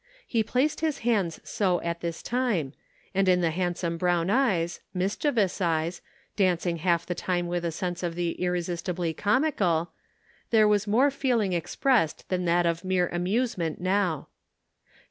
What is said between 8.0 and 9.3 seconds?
of the irresistibly